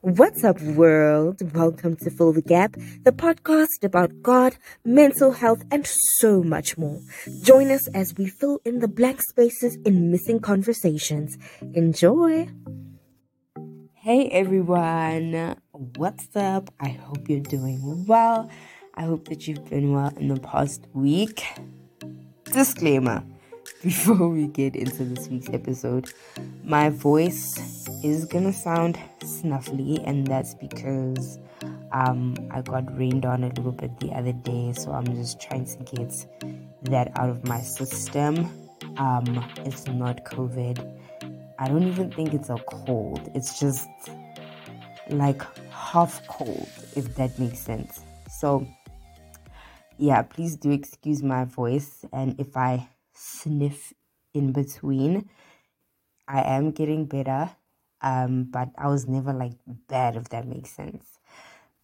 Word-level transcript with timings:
What's 0.00 0.44
up, 0.44 0.62
world? 0.62 1.42
Welcome 1.56 1.96
to 1.96 2.10
Fill 2.10 2.32
the 2.32 2.40
Gap, 2.40 2.76
the 3.02 3.10
podcast 3.10 3.82
about 3.82 4.22
God, 4.22 4.56
mental 4.84 5.32
health, 5.32 5.64
and 5.72 5.84
so 5.84 6.40
much 6.40 6.78
more. 6.78 7.00
Join 7.42 7.72
us 7.72 7.88
as 7.88 8.16
we 8.16 8.28
fill 8.28 8.60
in 8.64 8.78
the 8.78 8.86
blank 8.86 9.20
spaces 9.22 9.76
in 9.84 10.12
missing 10.12 10.38
conversations. 10.38 11.36
Enjoy! 11.74 12.48
Hey, 13.94 14.28
everyone. 14.28 15.56
What's 15.72 16.28
up? 16.36 16.72
I 16.78 16.90
hope 16.90 17.28
you're 17.28 17.40
doing 17.40 18.06
well. 18.06 18.48
I 18.94 19.02
hope 19.02 19.26
that 19.26 19.48
you've 19.48 19.68
been 19.68 19.92
well 19.92 20.12
in 20.16 20.28
the 20.28 20.38
past 20.38 20.86
week. 20.92 21.42
Disclaimer 22.44 23.24
before 23.82 24.28
we 24.28 24.48
get 24.48 24.74
into 24.74 25.04
this 25.04 25.28
week's 25.28 25.48
episode, 25.50 26.12
my 26.64 26.90
voice 26.90 27.86
is 28.02 28.24
gonna 28.24 28.52
sound 28.52 28.98
snuffly, 29.20 30.02
and 30.04 30.26
that's 30.26 30.54
because 30.54 31.38
um, 31.92 32.34
I 32.50 32.62
got 32.62 32.96
rained 32.98 33.24
on 33.24 33.44
a 33.44 33.48
little 33.48 33.70
bit 33.70 34.00
the 34.00 34.10
other 34.10 34.32
day, 34.32 34.72
so 34.72 34.90
I'm 34.90 35.06
just 35.14 35.40
trying 35.40 35.64
to 35.66 35.76
get 35.94 36.12
that 36.90 37.12
out 37.20 37.30
of 37.30 37.46
my 37.46 37.60
system. 37.60 38.50
Um, 38.96 39.48
it's 39.58 39.86
not 39.86 40.24
COVID. 40.24 40.84
I 41.60 41.68
don't 41.68 41.86
even 41.86 42.10
think 42.10 42.34
it's 42.34 42.50
a 42.50 42.56
cold. 42.56 43.30
It's 43.36 43.60
just 43.60 43.88
like 45.08 45.40
half 45.70 46.26
cold, 46.26 46.68
if 46.96 47.14
that 47.14 47.38
makes 47.38 47.60
sense. 47.60 48.00
So, 48.28 48.66
yeah, 49.98 50.22
please 50.22 50.56
do 50.56 50.72
excuse 50.72 51.22
my 51.22 51.44
voice, 51.44 52.04
and 52.12 52.34
if 52.40 52.56
I 52.56 52.88
sniff 53.18 53.92
in 54.34 54.52
between. 54.52 55.28
I 56.26 56.42
am 56.42 56.70
getting 56.70 57.06
better, 57.06 57.50
um, 58.02 58.44
but 58.44 58.70
I 58.76 58.88
was 58.88 59.08
never 59.08 59.32
like 59.32 59.54
bad, 59.66 60.16
if 60.16 60.28
that 60.28 60.46
makes 60.46 60.70
sense. 60.70 61.18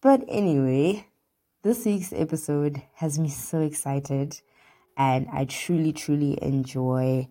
But 0.01 0.23
anyway, 0.27 1.07
this 1.63 1.85
week's 1.85 2.13
episode 2.13 2.81
has 2.95 3.17
me 3.17 3.29
so 3.29 3.61
excited, 3.61 4.39
and 4.97 5.27
I 5.31 5.45
truly, 5.45 5.93
truly 5.93 6.37
enjoy. 6.41 7.27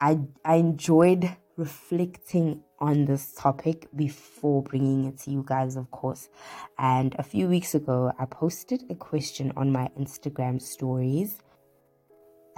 I 0.00 0.20
I 0.44 0.56
enjoyed 0.56 1.36
reflecting 1.56 2.62
on 2.78 3.04
this 3.04 3.34
topic 3.34 3.86
before 3.94 4.62
bringing 4.62 5.04
it 5.04 5.18
to 5.18 5.30
you 5.30 5.44
guys, 5.46 5.76
of 5.76 5.90
course. 5.90 6.30
And 6.78 7.14
a 7.18 7.22
few 7.22 7.46
weeks 7.48 7.74
ago, 7.74 8.12
I 8.18 8.24
posted 8.24 8.84
a 8.88 8.94
question 8.94 9.52
on 9.56 9.70
my 9.70 9.90
Instagram 9.98 10.62
stories 10.62 11.38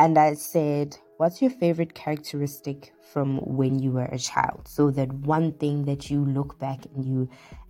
and 0.03 0.19
I 0.19 0.35
said, 0.35 0.97
What's 1.19 1.41
your 1.41 1.53
favorite 1.53 1.95
characteristic 1.95 2.93
from 3.13 3.37
when 3.39 3.79
you 3.79 3.93
were 3.93 4.07
a 4.07 4.19
child? 4.19 4.67
So, 4.67 4.91
that 4.91 5.13
one 5.13 5.53
thing 5.53 5.85
that 5.85 6.11
you 6.11 6.25
look 6.25 6.59
back 6.59 6.81
and 6.93 7.05
you 7.05 7.29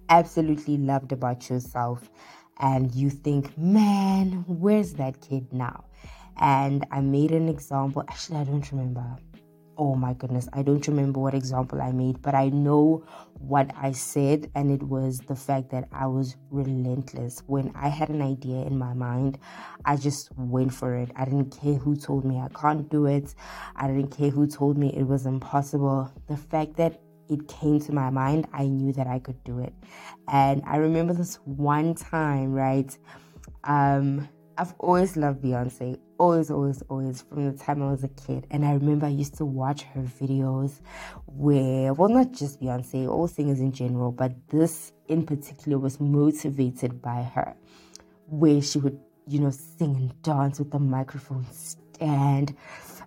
absolutely 0.09 0.79
loved 0.79 1.13
about 1.13 1.51
yourself, 1.51 2.09
and 2.59 2.95
you 2.95 3.11
think, 3.11 3.59
Man, 3.59 4.47
where's 4.49 4.95
that 4.95 5.21
kid 5.21 5.53
now? 5.53 5.85
And 6.39 6.87
I 6.91 7.03
made 7.03 7.33
an 7.33 7.51
example. 7.51 8.03
Actually, 8.09 8.39
I 8.39 8.45
don't 8.45 8.73
remember 8.73 9.19
oh 9.79 9.95
my 9.95 10.13
goodness, 10.15 10.49
I 10.53 10.63
don't 10.63 10.87
remember 10.87 11.21
what 11.21 11.35
example 11.35 11.81
I 11.81 11.93
made, 11.93 12.21
but 12.23 12.35
I 12.35 12.49
know 12.49 13.05
what 13.39 13.71
I 13.77 13.93
said, 13.93 14.51
and 14.55 14.71
it 14.71 14.83
was 14.83 15.19
the 15.21 15.35
fact 15.35 15.71
that 15.71 15.89
I 15.93 16.07
was 16.07 16.37
relentless. 16.51 17.43
When 17.47 17.73
I 17.75 17.89
had 17.89 18.09
an 18.09 18.23
idea 18.23 18.63
in 18.63 18.79
my 18.79 18.95
mind, 18.95 19.39
I 19.85 19.97
just 19.97 20.31
went 20.37 20.73
for 20.73 20.95
it. 20.95 21.11
I 21.17 21.25
didn't 21.25 21.51
care 21.51 21.75
who 21.75 21.97
told 21.97 22.25
me 22.25 22.39
I 22.39 22.49
can't 22.49 22.89
do 22.91 23.07
it, 23.07 23.35
I 23.77 23.89
didn't 23.89 24.17
care 24.17 24.31
who 24.31 24.47
told 24.47 24.77
me 24.77 24.95
it 24.97 25.05
was 25.05 25.27
impossible. 25.27 26.13
The 26.29 26.37
fact 26.37 26.77
that 26.77 27.01
it 27.29 27.49
came 27.49 27.81
to 27.81 27.93
my 27.93 28.11
mind, 28.11 28.47
I 28.53 28.67
knew 28.67 28.93
that 28.93 29.07
I 29.07 29.19
could 29.19 29.43
do 29.45 29.61
it. 29.61 29.73
And 30.29 30.63
I 30.67 30.77
remember 30.77 31.15
this 31.15 31.37
one 31.45 31.95
time, 31.95 32.53
right? 32.53 32.97
Um, 33.65 34.29
I've 34.59 34.75
always 34.79 35.17
loved 35.17 35.43
Beyonce, 35.43 35.99
always, 36.23 36.53
always, 36.53 36.83
always 36.83 37.23
from 37.23 37.51
the 37.51 37.59
time 37.59 37.83
I 37.83 37.91
was 37.91 38.05
a 38.05 38.09
kid. 38.09 38.47
And 38.53 38.65
I 38.65 38.75
remember 38.75 39.07
I 39.07 39.09
used 39.09 39.35
to 39.39 39.45
watch 39.45 39.83
her 39.83 40.03
videos 40.03 40.79
where, 41.27 41.93
well, 41.95 42.09
not 42.09 42.31
just 42.31 42.61
Beyonce, 42.61 43.09
all 43.09 43.27
singers 43.27 43.59
in 43.59 43.73
general, 43.73 44.13
but 44.13 44.33
this 44.47 44.93
in 45.09 45.27
particular 45.27 45.79
was 45.79 45.99
motivated 45.99 47.03
by 47.03 47.25
her, 47.25 47.57
where 48.29 48.63
she 48.63 48.79
would, 48.79 49.01
you 49.27 49.41
know, 49.41 49.51
sing 49.51 49.97
and 49.97 50.23
dance 50.23 50.61
with 50.61 50.71
the 50.71 50.79
microphone 50.79 51.45
stand. 51.51 52.55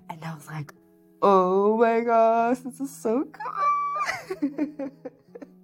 And 0.09 0.21
I 0.21 0.35
was 0.35 0.47
like, 0.47 0.73
oh 1.21 1.77
my 1.77 2.01
gosh, 2.01 2.59
this 2.59 2.81
is 2.81 2.93
so 2.93 3.25
cool. 3.31 4.91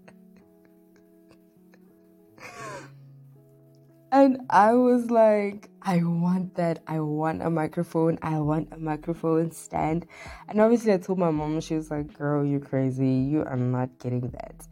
And 4.12 4.42
I 4.50 4.74
was 4.74 5.10
like, 5.10 5.70
I 5.82 6.04
want 6.04 6.56
that. 6.56 6.84
I 6.86 7.00
want 7.00 7.42
a 7.42 7.50
microphone. 7.50 8.20
I 8.22 8.40
want 8.40 8.68
a 8.74 8.78
microphone 8.78 9.52
stand. 9.52 10.06
And 10.50 10.60
obviously, 10.60 10.92
I 10.94 10.98
told 10.98 11.18
my 11.18 11.32
mom, 11.32 11.62
she 11.62 11.76
was 11.76 11.90
like, 11.90 12.18
Girl, 12.18 12.46
you're 12.46 12.60
crazy. 12.60 13.08
You 13.08 13.44
are 13.46 13.56
not 13.56 13.98
getting 14.00 14.30
that. 14.32 14.68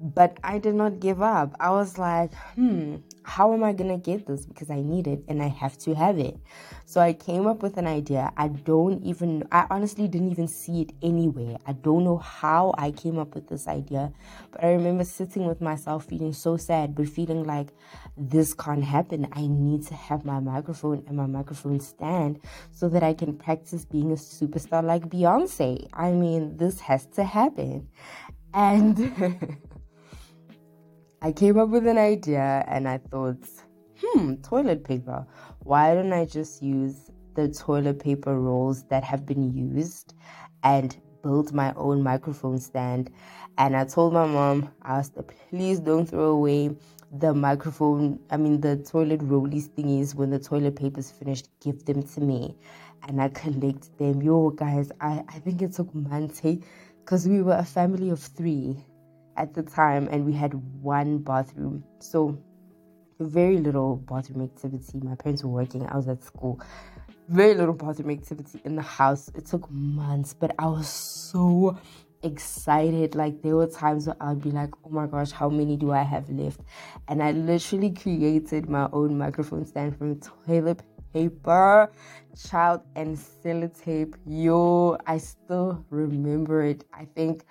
But 0.00 0.38
I 0.44 0.58
did 0.58 0.74
not 0.74 1.00
give 1.00 1.20
up. 1.20 1.56
I 1.58 1.70
was 1.70 1.98
like, 1.98 2.32
hmm, 2.54 2.96
how 3.26 3.52
am 3.52 3.64
I 3.64 3.72
going 3.72 3.90
to 3.90 3.98
get 3.98 4.24
this? 4.26 4.46
Because 4.46 4.70
I 4.70 4.80
need 4.80 5.08
it 5.08 5.24
and 5.26 5.42
I 5.42 5.48
have 5.48 5.76
to 5.78 5.94
have 5.96 6.16
it. 6.16 6.38
So 6.84 7.00
I 7.00 7.12
came 7.12 7.48
up 7.48 7.60
with 7.60 7.76
an 7.76 7.86
idea. 7.86 8.32
I 8.36 8.46
don't 8.46 9.02
even, 9.02 9.42
I 9.50 9.66
honestly 9.68 10.06
didn't 10.06 10.30
even 10.30 10.46
see 10.46 10.82
it 10.82 10.92
anywhere. 11.02 11.56
I 11.66 11.72
don't 11.72 12.04
know 12.04 12.18
how 12.18 12.72
I 12.78 12.92
came 12.92 13.18
up 13.18 13.34
with 13.34 13.48
this 13.48 13.66
idea. 13.66 14.12
But 14.52 14.62
I 14.62 14.70
remember 14.70 15.02
sitting 15.02 15.44
with 15.46 15.60
myself 15.60 16.04
feeling 16.04 16.32
so 16.32 16.56
sad, 16.56 16.94
but 16.94 17.08
feeling 17.08 17.42
like 17.44 17.70
this 18.16 18.54
can't 18.54 18.84
happen. 18.84 19.26
I 19.32 19.48
need 19.48 19.84
to 19.88 19.94
have 19.94 20.24
my 20.24 20.38
microphone 20.38 21.02
and 21.08 21.16
my 21.16 21.26
microphone 21.26 21.80
stand 21.80 22.38
so 22.70 22.88
that 22.90 23.02
I 23.02 23.12
can 23.12 23.36
practice 23.36 23.84
being 23.84 24.12
a 24.12 24.14
superstar 24.14 24.84
like 24.84 25.08
Beyonce. 25.08 25.88
I 25.92 26.12
mean, 26.12 26.58
this 26.58 26.78
has 26.78 27.06
to 27.16 27.24
happen. 27.24 27.88
And. 28.54 29.56
I 31.26 31.32
came 31.32 31.58
up 31.58 31.70
with 31.70 31.88
an 31.88 31.98
idea 31.98 32.64
and 32.68 32.86
I 32.86 32.98
thought, 32.98 33.48
hmm, 34.00 34.34
toilet 34.42 34.84
paper. 34.84 35.26
Why 35.64 35.92
don't 35.92 36.12
I 36.12 36.24
just 36.24 36.62
use 36.62 37.10
the 37.34 37.48
toilet 37.48 37.98
paper 37.98 38.38
rolls 38.38 38.84
that 38.90 39.02
have 39.02 39.26
been 39.26 39.52
used 39.52 40.14
and 40.62 40.96
build 41.24 41.52
my 41.52 41.74
own 41.74 42.04
microphone 42.04 42.60
stand? 42.60 43.10
And 43.58 43.76
I 43.76 43.86
told 43.86 44.12
my 44.12 44.24
mom, 44.24 44.70
I 44.82 44.98
asked 44.98 45.16
her, 45.16 45.24
please 45.24 45.80
don't 45.80 46.06
throw 46.06 46.30
away 46.30 46.76
the 47.10 47.34
microphone, 47.34 48.20
I 48.30 48.36
mean, 48.36 48.60
the 48.60 48.76
toilet 48.76 49.18
rollies 49.22 49.68
thingies 49.70 50.14
when 50.14 50.30
the 50.30 50.38
toilet 50.38 50.76
paper 50.76 51.00
is 51.00 51.10
finished, 51.10 51.48
give 51.60 51.84
them 51.86 52.04
to 52.04 52.20
me. 52.20 52.56
And 53.08 53.20
I 53.20 53.30
collect 53.30 53.98
them. 53.98 54.22
Yo, 54.22 54.50
guys, 54.50 54.92
I, 55.00 55.24
I 55.28 55.40
think 55.40 55.60
it 55.60 55.72
took 55.72 55.92
months, 55.92 56.40
because 57.00 57.26
we 57.26 57.42
were 57.42 57.56
a 57.56 57.64
family 57.64 58.10
of 58.10 58.20
three 58.20 58.76
at 59.36 59.54
the 59.54 59.62
time 59.62 60.08
and 60.10 60.24
we 60.24 60.32
had 60.32 60.54
one 60.82 61.18
bathroom. 61.18 61.84
So 61.98 62.38
very 63.20 63.58
little 63.58 63.96
bathroom 63.96 64.42
activity. 64.42 65.00
My 65.02 65.14
parents 65.14 65.42
were 65.42 65.50
working, 65.50 65.86
I 65.86 65.96
was 65.96 66.08
at 66.08 66.22
school. 66.22 66.60
Very 67.28 67.54
little 67.54 67.74
bathroom 67.74 68.10
activity 68.10 68.60
in 68.64 68.76
the 68.76 68.82
house. 68.82 69.30
It 69.34 69.46
took 69.46 69.68
months, 69.70 70.32
but 70.32 70.54
I 70.58 70.66
was 70.66 70.88
so 70.88 71.76
excited. 72.22 73.14
Like 73.14 73.42
there 73.42 73.56
were 73.56 73.66
times 73.66 74.06
where 74.06 74.16
I'd 74.20 74.40
be 74.40 74.50
like, 74.50 74.70
oh 74.84 74.90
my 74.90 75.06
gosh, 75.06 75.32
how 75.32 75.48
many 75.48 75.76
do 75.76 75.92
I 75.92 76.02
have 76.02 76.28
left? 76.30 76.60
And 77.08 77.22
I 77.22 77.32
literally 77.32 77.90
created 77.90 78.68
my 78.68 78.88
own 78.92 79.18
microphone 79.18 79.64
stand 79.64 79.96
from 79.98 80.20
toilet 80.20 80.82
paper, 81.12 81.90
child 82.36 82.82
and 82.94 83.16
sellotape. 83.16 84.14
Yo, 84.26 84.98
I 85.06 85.18
still 85.18 85.84
remember 85.90 86.62
it. 86.62 86.84
I 86.92 87.06
think 87.14 87.44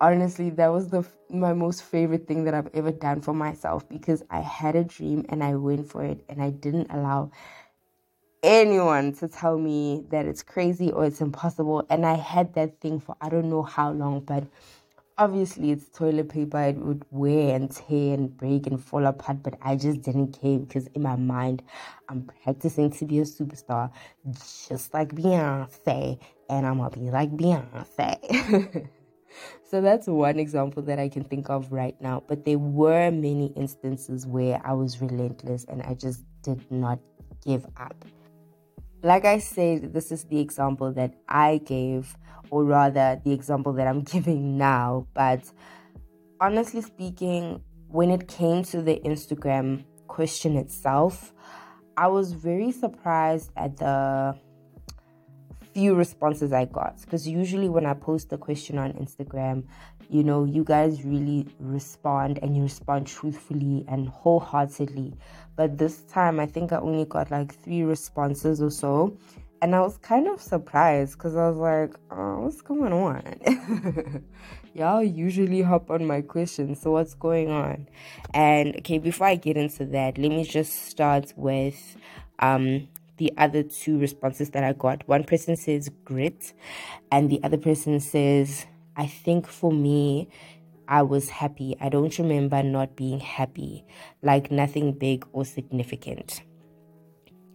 honestly 0.00 0.50
that 0.50 0.68
was 0.68 0.88
the 0.88 1.04
my 1.30 1.52
most 1.52 1.82
favorite 1.82 2.26
thing 2.26 2.44
that 2.44 2.54
I've 2.54 2.70
ever 2.74 2.90
done 2.90 3.20
for 3.20 3.34
myself 3.34 3.88
because 3.88 4.22
I 4.30 4.40
had 4.40 4.76
a 4.76 4.84
dream 4.84 5.26
and 5.28 5.42
I 5.42 5.56
went 5.56 5.90
for 5.90 6.04
it 6.04 6.24
and 6.28 6.42
I 6.42 6.50
didn't 6.50 6.90
allow 6.90 7.30
anyone 8.42 9.12
to 9.14 9.28
tell 9.28 9.58
me 9.58 10.04
that 10.10 10.26
it's 10.26 10.42
crazy 10.42 10.90
or 10.92 11.04
it's 11.04 11.20
impossible. 11.20 11.84
And 11.90 12.06
I 12.06 12.14
had 12.14 12.54
that 12.54 12.80
thing 12.80 13.00
for 13.00 13.16
I 13.20 13.28
don't 13.28 13.50
know 13.50 13.62
how 13.62 13.90
long 13.90 14.20
but 14.20 14.44
obviously 15.18 15.72
it's 15.72 15.88
toilet 15.88 16.28
paper 16.28 16.62
it 16.62 16.76
would 16.76 17.04
wear 17.10 17.56
and 17.56 17.72
tear 17.72 18.14
and 18.14 18.36
break 18.36 18.68
and 18.68 18.82
fall 18.82 19.04
apart 19.04 19.42
but 19.42 19.58
I 19.60 19.74
just 19.74 20.02
didn't 20.02 20.40
care 20.40 20.60
because 20.60 20.86
in 20.94 21.02
my 21.02 21.16
mind 21.16 21.62
I'm 22.08 22.22
practicing 22.44 22.92
to 22.92 23.04
be 23.04 23.18
a 23.18 23.22
superstar 23.22 23.90
just 24.68 24.94
like 24.94 25.08
Beyonce 25.08 26.20
and 26.48 26.64
I'm 26.64 26.78
gonna 26.78 26.90
be 26.90 27.10
like 27.10 27.36
Beyonce 27.36 28.88
So 29.70 29.80
that's 29.80 30.06
one 30.06 30.38
example 30.38 30.82
that 30.84 30.98
I 30.98 31.08
can 31.08 31.24
think 31.24 31.50
of 31.50 31.72
right 31.72 31.94
now. 32.00 32.22
But 32.26 32.44
there 32.44 32.58
were 32.58 33.10
many 33.10 33.52
instances 33.56 34.26
where 34.26 34.60
I 34.64 34.72
was 34.72 35.00
relentless 35.00 35.64
and 35.64 35.82
I 35.82 35.94
just 35.94 36.24
did 36.42 36.70
not 36.70 36.98
give 37.44 37.66
up. 37.76 38.04
Like 39.02 39.24
I 39.24 39.38
said, 39.38 39.92
this 39.92 40.10
is 40.10 40.24
the 40.24 40.40
example 40.40 40.92
that 40.94 41.14
I 41.28 41.58
gave, 41.58 42.16
or 42.50 42.64
rather, 42.64 43.20
the 43.22 43.32
example 43.32 43.72
that 43.74 43.86
I'm 43.86 44.02
giving 44.14 44.58
now. 44.58 45.06
But 45.14 45.44
honestly 46.40 46.82
speaking, 46.82 47.62
when 47.88 48.10
it 48.10 48.28
came 48.28 48.62
to 48.64 48.82
the 48.82 49.00
Instagram 49.04 49.84
question 50.08 50.56
itself, 50.56 51.32
I 51.96 52.08
was 52.08 52.32
very 52.32 52.72
surprised 52.72 53.50
at 53.56 53.76
the 53.76 54.38
few 55.78 55.94
responses 55.94 56.52
I 56.52 56.64
got 56.64 57.00
because 57.02 57.28
usually 57.28 57.68
when 57.68 57.86
I 57.86 57.94
post 57.94 58.30
the 58.30 58.36
question 58.36 58.78
on 58.78 58.94
Instagram, 58.94 59.62
you 60.10 60.24
know, 60.24 60.44
you 60.44 60.64
guys 60.64 61.04
really 61.04 61.46
respond 61.60 62.40
and 62.42 62.56
you 62.56 62.64
respond 62.64 63.06
truthfully 63.06 63.84
and 63.86 64.08
wholeheartedly. 64.08 65.14
But 65.54 65.78
this 65.78 66.02
time, 66.02 66.40
I 66.40 66.46
think 66.46 66.72
I 66.72 66.78
only 66.78 67.04
got 67.04 67.30
like 67.30 67.54
three 67.54 67.84
responses 67.84 68.60
or 68.60 68.72
so. 68.72 69.16
And 69.62 69.72
I 69.72 69.80
was 69.80 69.98
kind 69.98 70.26
of 70.26 70.40
surprised 70.40 71.12
because 71.12 71.36
I 71.36 71.48
was 71.48 71.58
like, 71.58 71.94
oh, 72.10 72.40
what's 72.40 72.60
going 72.60 72.92
on? 72.92 74.24
Y'all 74.74 75.04
usually 75.04 75.62
hop 75.62 75.92
on 75.92 76.06
my 76.06 76.22
questions, 76.22 76.80
so 76.80 76.90
what's 76.90 77.14
going 77.14 77.52
on? 77.52 77.86
And 78.34 78.74
okay, 78.78 78.98
before 78.98 79.28
I 79.28 79.36
get 79.36 79.56
into 79.56 79.84
that, 79.86 80.18
let 80.18 80.30
me 80.30 80.42
just 80.42 80.86
start 80.86 81.32
with 81.36 81.96
um 82.40 82.88
the 83.18 83.32
other 83.36 83.62
two 83.62 83.98
responses 83.98 84.50
that 84.50 84.64
I 84.64 84.72
got. 84.72 85.06
One 85.06 85.24
person 85.24 85.56
says 85.56 85.90
grit, 86.04 86.52
and 87.12 87.30
the 87.30 87.40
other 87.42 87.58
person 87.58 88.00
says, 88.00 88.66
I 88.96 89.06
think 89.06 89.46
for 89.46 89.70
me, 89.70 90.28
I 90.88 91.02
was 91.02 91.28
happy. 91.28 91.76
I 91.80 91.90
don't 91.90 92.16
remember 92.18 92.62
not 92.62 92.96
being 92.96 93.20
happy, 93.20 93.84
like 94.22 94.50
nothing 94.50 94.92
big 94.92 95.26
or 95.32 95.44
significant. 95.44 96.42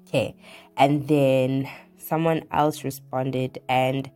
Okay, 0.08 0.36
and 0.78 1.08
then 1.08 1.68
someone 1.98 2.44
else 2.52 2.84
responded, 2.84 3.60
and 3.68 4.12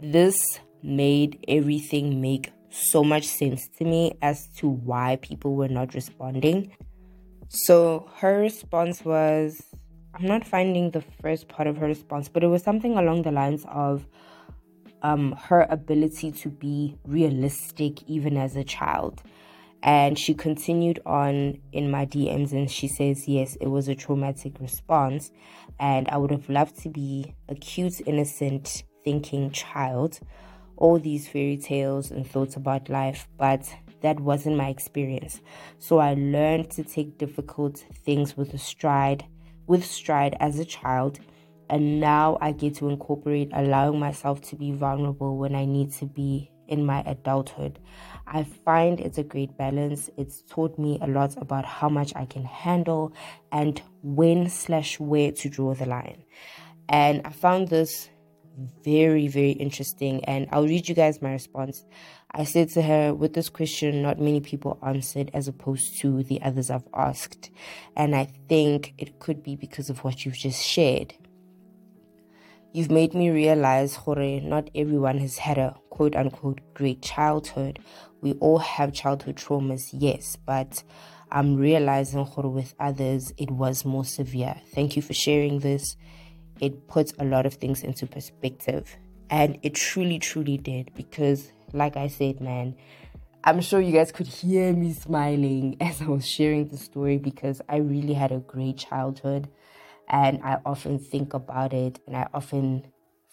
this 0.00 0.58
made 0.82 1.38
everything 1.46 2.20
make 2.20 2.52
so 2.68 3.02
much 3.04 3.24
sense 3.24 3.68
to 3.78 3.84
me 3.84 4.12
as 4.20 4.48
to 4.56 4.68
why 4.68 5.16
people 5.22 5.54
were 5.54 5.68
not 5.68 5.94
responding. 5.94 6.72
So 7.48 8.10
her 8.16 8.40
response 8.40 9.04
was 9.04 9.62
I'm 10.18 10.26
not 10.26 10.46
finding 10.46 10.92
the 10.92 11.02
first 11.20 11.46
part 11.48 11.68
of 11.68 11.76
her 11.76 11.86
response, 11.86 12.30
but 12.30 12.42
it 12.42 12.46
was 12.46 12.62
something 12.62 12.96
along 12.96 13.22
the 13.22 13.30
lines 13.30 13.66
of 13.68 14.06
um, 15.02 15.32
her 15.32 15.66
ability 15.68 16.32
to 16.32 16.48
be 16.48 16.96
realistic 17.04 18.02
even 18.08 18.38
as 18.38 18.56
a 18.56 18.64
child. 18.64 19.22
And 19.82 20.18
she 20.18 20.32
continued 20.32 21.00
on 21.04 21.58
in 21.72 21.90
my 21.90 22.06
DMs 22.06 22.52
and 22.52 22.70
she 22.70 22.88
says, 22.88 23.28
Yes, 23.28 23.56
it 23.60 23.66
was 23.66 23.88
a 23.88 23.94
traumatic 23.94 24.58
response. 24.58 25.32
And 25.78 26.08
I 26.08 26.16
would 26.16 26.30
have 26.30 26.48
loved 26.48 26.80
to 26.82 26.88
be 26.88 27.34
a 27.50 27.54
cute, 27.54 28.00
innocent, 28.06 28.84
thinking 29.04 29.50
child. 29.50 30.18
All 30.78 30.98
these 30.98 31.28
fairy 31.28 31.58
tales 31.58 32.10
and 32.10 32.26
thoughts 32.26 32.56
about 32.56 32.88
life, 32.88 33.28
but 33.36 33.68
that 34.00 34.18
wasn't 34.18 34.56
my 34.56 34.68
experience. 34.68 35.42
So 35.78 35.98
I 35.98 36.14
learned 36.14 36.70
to 36.70 36.84
take 36.84 37.18
difficult 37.18 37.84
things 38.02 38.34
with 38.34 38.54
a 38.54 38.58
stride 38.58 39.26
with 39.66 39.84
stride 39.84 40.36
as 40.40 40.58
a 40.58 40.64
child 40.64 41.20
and 41.68 42.00
now 42.00 42.38
I 42.40 42.52
get 42.52 42.76
to 42.76 42.88
incorporate 42.88 43.50
allowing 43.52 43.98
myself 43.98 44.40
to 44.42 44.56
be 44.56 44.72
vulnerable 44.72 45.36
when 45.36 45.54
I 45.54 45.64
need 45.64 45.92
to 45.94 46.06
be 46.06 46.50
in 46.68 46.84
my 46.84 47.02
adulthood. 47.06 47.78
I 48.26 48.44
find 48.44 49.00
it's 49.00 49.18
a 49.18 49.24
great 49.24 49.56
balance. 49.56 50.10
It's 50.16 50.42
taught 50.42 50.78
me 50.78 50.98
a 51.00 51.06
lot 51.06 51.36
about 51.36 51.64
how 51.64 51.88
much 51.88 52.12
I 52.14 52.24
can 52.26 52.44
handle 52.44 53.12
and 53.52 53.80
when 54.02 54.48
slash 54.48 54.98
where 55.00 55.32
to 55.32 55.48
draw 55.48 55.74
the 55.74 55.86
line. 55.86 56.24
And 56.88 57.22
I 57.24 57.30
found 57.30 57.68
this 57.68 58.10
very, 58.84 59.28
very 59.28 59.52
interesting. 59.52 60.24
And 60.24 60.48
I'll 60.52 60.66
read 60.66 60.88
you 60.88 60.94
guys 60.94 61.20
my 61.20 61.32
response. 61.32 61.84
I 62.38 62.44
said 62.44 62.68
to 62.70 62.82
her, 62.82 63.14
with 63.14 63.32
this 63.32 63.48
question, 63.48 64.02
not 64.02 64.20
many 64.20 64.40
people 64.40 64.78
answered 64.86 65.30
as 65.32 65.48
opposed 65.48 65.98
to 66.00 66.22
the 66.22 66.42
others 66.42 66.68
I've 66.68 66.86
asked. 66.92 67.50
And 67.96 68.14
I 68.14 68.28
think 68.46 68.92
it 68.98 69.20
could 69.20 69.42
be 69.42 69.56
because 69.56 69.88
of 69.88 70.04
what 70.04 70.26
you've 70.26 70.36
just 70.36 70.62
shared. 70.62 71.14
You've 72.74 72.90
made 72.90 73.14
me 73.14 73.30
realize, 73.30 73.94
Hore, 73.94 74.38
not 74.42 74.68
everyone 74.74 75.16
has 75.16 75.38
had 75.38 75.56
a 75.56 75.76
quote 75.88 76.14
unquote 76.14 76.60
great 76.74 77.00
childhood. 77.00 77.78
We 78.20 78.34
all 78.34 78.58
have 78.58 78.92
childhood 78.92 79.36
traumas, 79.36 79.88
yes, 79.94 80.36
but 80.36 80.82
I'm 81.32 81.56
realizing, 81.56 82.22
Hore, 82.22 82.50
with 82.50 82.74
others, 82.78 83.32
it 83.38 83.50
was 83.50 83.86
more 83.86 84.04
severe. 84.04 84.56
Thank 84.74 84.94
you 84.94 85.00
for 85.00 85.14
sharing 85.14 85.60
this. 85.60 85.96
It 86.60 86.86
puts 86.86 87.14
a 87.18 87.24
lot 87.24 87.46
of 87.46 87.54
things 87.54 87.82
into 87.82 88.06
perspective. 88.06 88.94
And 89.30 89.58
it 89.62 89.74
truly, 89.74 90.18
truly 90.18 90.58
did 90.58 90.90
because 90.94 91.50
like 91.72 91.96
I 91.96 92.08
said, 92.08 92.40
man, 92.40 92.76
I'm 93.44 93.60
sure 93.60 93.80
you 93.80 93.92
guys 93.92 94.12
could 94.12 94.26
hear 94.26 94.72
me 94.72 94.92
smiling 94.92 95.76
as 95.80 96.02
I 96.02 96.06
was 96.06 96.26
sharing 96.26 96.68
the 96.68 96.76
story 96.76 97.18
because 97.18 97.62
I 97.68 97.76
really 97.76 98.14
had 98.14 98.32
a 98.32 98.38
great 98.38 98.78
childhood 98.78 99.48
and 100.08 100.40
I 100.42 100.58
often 100.64 100.98
think 100.98 101.34
about 101.34 101.72
it 101.72 102.00
and 102.06 102.16
I 102.16 102.28
often 102.32 102.86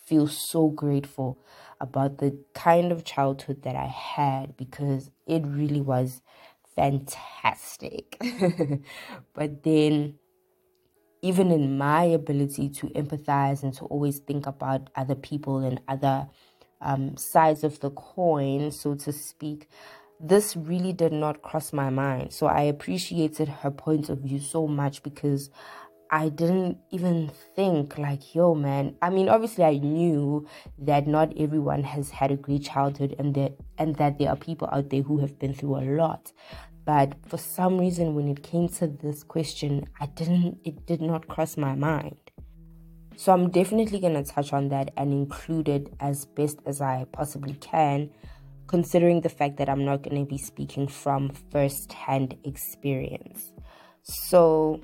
feel 0.06 0.28
so 0.28 0.68
grateful 0.68 1.40
about 1.80 2.18
the 2.18 2.38
kind 2.54 2.92
of 2.92 3.04
childhood 3.04 3.64
that 3.64 3.76
I 3.76 3.88
had 3.88 4.58
because 4.58 5.10
it 5.26 5.44
really 5.46 5.82
was 5.82 6.22
fantastic. 6.76 8.22
but 9.34 9.64
then 9.64 10.16
even 11.22 11.52
in 11.52 11.78
my 11.78 12.04
ability 12.04 12.68
to 12.68 12.88
empathize 12.88 13.64
and 13.64 13.74
to 13.74 13.86
always 13.86 14.20
think 14.20 14.46
about 14.46 14.90
other 14.96 15.16
people 15.16 15.60
and 15.60 15.80
other 15.88 16.28
um, 16.84 17.18
sides 17.18 17.64
of 17.64 17.80
the 17.80 17.90
coin, 17.90 18.72
so 18.72 18.96
to 18.96 19.12
speak, 19.12 19.70
this 20.20 20.56
really 20.56 20.94
did 20.94 21.12
not 21.12 21.42
cross 21.42 21.74
my 21.74 21.90
mind. 21.90 22.32
So 22.32 22.48
I 22.48 22.62
appreciated 22.62 23.50
her 23.50 23.72
point 23.72 24.10
of 24.10 24.20
view 24.20 24.40
so 24.40 24.68
much 24.68 25.04
because 25.04 25.50
I 26.14 26.30
didn't 26.30 26.78
even 26.92 27.32
think 27.56 27.98
like, 27.98 28.36
yo, 28.36 28.54
man. 28.54 28.96
I 29.02 29.10
mean, 29.10 29.30
obviously, 29.30 29.64
I 29.64 29.80
knew 29.80 30.48
that 30.78 31.08
not 31.08 31.34
everyone 31.38 31.84
has 31.84 32.12
had 32.12 32.32
a 32.32 32.36
great 32.36 32.66
childhood, 32.66 33.16
and 33.18 33.34
that 33.34 33.54
and 33.80 33.96
that 33.96 34.20
there 34.20 34.30
are 34.30 34.36
people 34.36 34.70
out 34.72 34.92
there 34.92 35.02
who 35.02 35.18
have 35.20 35.40
been 35.40 35.56
through 35.56 35.78
a 35.78 35.86
lot. 35.98 36.32
But 36.86 37.16
for 37.28 37.38
some 37.38 37.80
reason, 37.80 38.14
when 38.14 38.28
it 38.28 38.44
came 38.44 38.70
to 38.70 38.88
this 38.88 39.24
question, 39.24 39.88
I 40.00 40.06
didn't. 40.06 40.60
It 40.64 40.86
did 40.86 41.02
not 41.02 41.28
cross 41.28 41.58
my 41.58 41.74
mind. 41.74 42.23
So 43.24 43.32
I'm 43.32 43.52
definitely 43.52 44.02
going 44.02 44.22
to 44.22 44.30
touch 44.30 44.52
on 44.52 44.68
that 44.68 44.92
and 44.98 45.14
include 45.14 45.70
it 45.70 45.94
as 46.02 46.26
best 46.26 46.58
as 46.66 46.82
I 46.82 47.06
possibly 47.14 47.54
can, 47.54 48.10
considering 48.68 49.22
the 49.22 49.30
fact 49.30 49.56
that 49.60 49.70
I'm 49.70 49.86
not 49.86 50.02
going 50.02 50.26
to 50.26 50.30
be 50.30 50.38
speaking 50.38 50.90
from 50.90 51.32
first 51.50 51.94
hand 51.94 52.36
experience. 52.44 53.54
So 54.02 54.82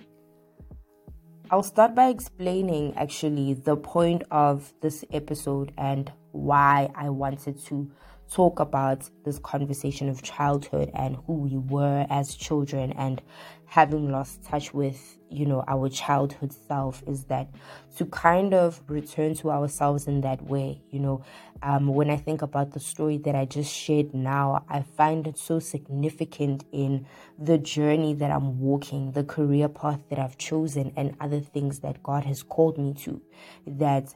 I'll 1.51 1.63
start 1.63 1.95
by 1.95 2.07
explaining 2.07 2.95
actually 2.95 3.55
the 3.55 3.75
point 3.75 4.23
of 4.31 4.71
this 4.79 5.03
episode 5.11 5.73
and 5.77 6.09
why 6.31 6.91
I 6.95 7.09
wanted 7.09 7.61
to 7.65 7.91
talk 8.31 8.59
about 8.59 9.09
this 9.25 9.39
conversation 9.39 10.09
of 10.09 10.21
childhood 10.21 10.91
and 10.93 11.17
who 11.25 11.33
we 11.33 11.57
were 11.57 12.05
as 12.09 12.35
children. 12.35 12.91
And 12.93 13.21
having 13.69 14.11
lost 14.11 14.43
touch 14.43 14.73
with 14.73 15.17
you 15.29 15.45
know 15.45 15.63
our 15.67 15.87
childhood 15.89 16.51
self 16.51 17.03
is 17.07 17.25
that 17.25 17.47
to 17.95 18.05
kind 18.07 18.53
of 18.53 18.81
return 18.87 19.35
to 19.35 19.51
ourselves 19.51 20.07
in 20.07 20.21
that 20.21 20.41
way 20.43 20.81
you 20.89 20.99
know. 20.99 21.23
Um, 21.61 21.87
when 21.87 22.09
i 22.09 22.15
think 22.15 22.41
about 22.41 22.71
the 22.71 22.79
story 22.79 23.17
that 23.17 23.35
i 23.35 23.43
just 23.43 23.69
shared 23.69 24.13
now 24.13 24.63
i 24.69 24.81
find 24.81 25.27
it 25.27 25.37
so 25.37 25.59
significant 25.59 26.63
in 26.71 27.05
the 27.37 27.57
journey 27.57 28.13
that 28.13 28.31
i'm 28.31 28.61
walking 28.61 29.11
the 29.11 29.25
career 29.25 29.67
path 29.67 29.99
that 30.09 30.19
i've 30.19 30.37
chosen 30.37 30.93
and 30.95 31.17
other 31.19 31.41
things 31.41 31.79
that 31.81 32.01
god 32.01 32.23
has 32.23 32.43
called 32.43 32.77
me 32.77 32.93
to 32.93 33.21
that 33.67 34.15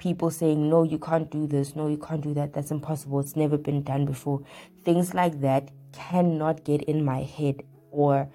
people 0.00 0.30
saying, 0.30 0.68
no, 0.68 0.82
you 0.82 0.98
can't 0.98 1.30
do 1.30 1.46
this, 1.46 1.76
no, 1.76 1.86
you 1.86 1.98
can't 1.98 2.22
do 2.22 2.32
that, 2.34 2.54
that's 2.54 2.70
impossible, 2.70 3.20
it's 3.20 3.36
never 3.36 3.58
been 3.58 3.82
done 3.82 4.06
before. 4.06 4.42
Things 4.82 5.12
like 5.12 5.42
that 5.42 5.70
cannot 5.92 6.64
get 6.64 6.82
in 6.84 7.04
my 7.04 7.22
head, 7.22 7.62
or 7.90 8.30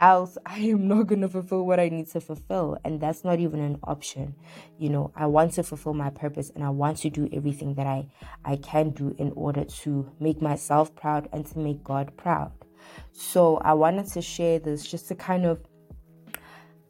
else 0.00 0.36
I 0.46 0.58
am 0.58 0.88
not 0.88 1.06
going 1.06 1.20
to 1.20 1.28
fulfill 1.28 1.64
what 1.64 1.78
I 1.78 1.88
need 1.88 2.08
to 2.08 2.20
fulfill. 2.20 2.78
And 2.84 3.00
that's 3.00 3.24
not 3.24 3.38
even 3.38 3.60
an 3.60 3.78
option. 3.84 4.34
You 4.78 4.90
know, 4.90 5.12
I 5.14 5.26
want 5.26 5.52
to 5.54 5.62
fulfill 5.62 5.94
my 5.94 6.10
purpose 6.10 6.50
and 6.54 6.64
I 6.64 6.70
want 6.70 6.98
to 6.98 7.10
do 7.10 7.28
everything 7.32 7.74
that 7.74 7.86
I, 7.86 8.08
I 8.44 8.56
can 8.56 8.90
do 8.90 9.14
in 9.18 9.32
order 9.36 9.64
to 9.64 10.10
make 10.18 10.42
myself 10.42 10.94
proud 10.96 11.28
and 11.32 11.46
to 11.46 11.58
make 11.58 11.84
God 11.84 12.12
proud. 12.16 12.52
So 13.12 13.58
I 13.58 13.74
wanted 13.74 14.06
to 14.12 14.22
share 14.22 14.58
this 14.58 14.86
just 14.86 15.08
to 15.08 15.14
kind 15.14 15.46
of 15.46 15.60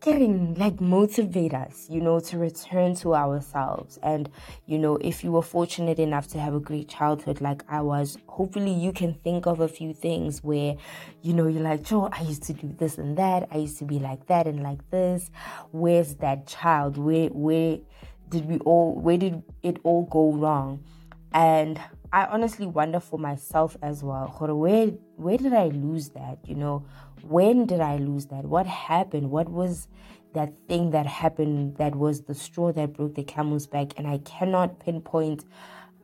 getting 0.01 0.55
like 0.55 0.81
motivate 0.81 1.53
us 1.53 1.87
you 1.91 2.01
know 2.01 2.21
to 2.21 2.39
return 2.39 2.95
to 2.95 3.15
ourselves 3.15 3.99
and 4.03 4.31
you 4.67 4.79
know 4.79 4.97
if 4.97 5.25
you 5.25 5.33
were 5.33 5.43
fortunate 5.43 5.99
enough 5.99 6.29
to 6.29 6.39
have 6.39 6.55
a 6.55 6.61
great 6.61 6.89
childhood 6.89 7.41
like 7.41 7.65
i 7.69 7.81
was 7.81 8.17
hopefully 8.27 8.73
you 8.73 8.93
can 8.93 9.13
think 9.25 9.47
of 9.47 9.59
a 9.61 9.69
few 9.69 9.93
things 9.93 10.43
where 10.45 10.77
you 11.23 11.33
know 11.33 11.49
you're 11.49 11.63
like 11.63 11.83
joe 11.83 12.09
i 12.13 12.23
used 12.23 12.45
to 12.45 12.53
do 12.53 12.73
this 12.79 12.97
and 12.97 13.19
that 13.19 13.49
i 13.51 13.57
used 13.57 13.79
to 13.79 13.85
be 13.85 13.99
like 13.99 14.25
that 14.27 14.47
and 14.47 14.63
like 14.63 14.89
this 14.91 15.31
where's 15.73 16.15
that 16.17 16.47
child 16.47 16.97
where 16.97 17.29
where 17.31 17.79
did 18.29 18.47
we 18.47 18.59
all 18.59 18.95
where 18.95 19.17
did 19.17 19.43
it 19.63 19.79
all 19.83 20.05
go 20.05 20.33
wrong 20.33 20.83
and 21.33 21.81
I 22.13 22.25
honestly 22.25 22.67
wonder 22.67 23.01
for 23.01 23.19
myself 23.19 23.77
as 23.83 24.03
well. 24.03 24.29
Where 24.39 24.87
where 25.17 25.37
did 25.37 25.53
I 25.53 25.67
lose 25.67 26.11
that? 26.11 26.39
You 26.45 26.55
know, 26.55 26.87
when 27.23 27.67
did 27.67 27.81
I 27.81 27.97
lose 27.97 28.27
that? 28.27 28.45
What 28.45 28.67
happened? 28.67 29.31
What 29.31 29.49
was 29.49 29.89
that 30.35 30.53
thing 30.69 30.91
that 30.91 31.07
happened 31.07 31.77
that 31.77 31.95
was 31.95 32.23
the 32.23 32.35
straw 32.35 32.73
that 32.73 32.93
broke 32.93 33.15
the 33.15 33.25
camel's 33.25 33.67
back? 33.67 33.93
And 33.97 34.07
I 34.07 34.19
cannot 34.19 34.81
pinpoint 34.81 35.45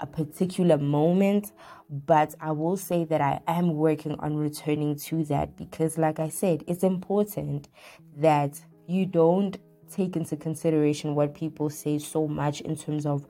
a 0.00 0.06
particular 0.06 0.76
moment, 0.78 1.52
but 1.88 2.34
I 2.40 2.52
will 2.52 2.76
say 2.76 3.04
that 3.04 3.20
I 3.20 3.40
am 3.46 3.74
working 3.74 4.16
on 4.18 4.36
returning 4.36 4.96
to 4.96 5.24
that 5.24 5.56
because, 5.56 5.98
like 5.98 6.18
I 6.18 6.28
said, 6.28 6.64
it's 6.66 6.82
important 6.82 7.68
that 8.16 8.60
you 8.86 9.06
don't 9.06 9.56
take 9.90 10.16
into 10.16 10.36
consideration 10.36 11.14
what 11.14 11.34
people 11.34 11.70
say 11.70 11.98
so 11.98 12.26
much 12.26 12.60
in 12.62 12.76
terms 12.76 13.06
of 13.06 13.26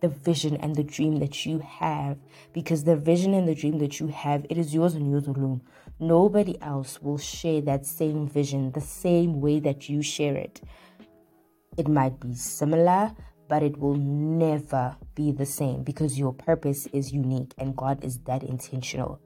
the 0.00 0.08
vision 0.08 0.56
and 0.58 0.76
the 0.76 0.84
dream 0.84 1.18
that 1.18 1.46
you 1.46 1.60
have 1.60 2.18
because 2.52 2.84
the 2.84 2.94
vision 2.94 3.32
and 3.32 3.48
the 3.48 3.54
dream 3.54 3.78
that 3.78 3.98
you 4.00 4.08
have 4.08 4.44
it 4.50 4.58
is 4.58 4.74
yours 4.74 4.94
and 4.94 5.10
yours 5.10 5.26
alone 5.26 5.62
nobody 6.00 6.60
else 6.60 7.00
will 7.00 7.18
share 7.18 7.60
that 7.60 7.86
same 7.86 8.28
vision 8.28 8.72
the 8.72 8.80
same 8.80 9.40
way 9.40 9.60
that 9.60 9.88
you 9.88 10.02
share 10.02 10.36
it 10.36 10.60
it 11.76 11.88
might 11.88 12.18
be 12.20 12.34
similar 12.34 13.12
but 13.48 13.62
it 13.62 13.78
will 13.78 13.96
never 13.96 14.96
be 15.14 15.30
the 15.30 15.46
same 15.46 15.82
because 15.82 16.18
your 16.18 16.32
purpose 16.32 16.86
is 16.92 17.12
unique 17.12 17.52
and 17.58 17.76
God 17.76 18.02
is 18.02 18.18
that 18.20 18.42
intentional 18.42 19.20